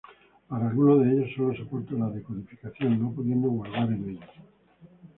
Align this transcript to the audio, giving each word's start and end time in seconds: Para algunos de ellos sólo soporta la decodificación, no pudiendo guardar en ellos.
Para 0.47 0.67
algunos 0.67 1.03
de 1.05 1.11
ellos 1.13 1.29
sólo 1.35 1.53
soporta 1.55 1.93
la 1.93 2.09
decodificación, 2.09 2.99
no 2.99 3.13
pudiendo 3.13 3.49
guardar 3.49 3.87
en 3.91 4.09
ellos. 4.17 4.29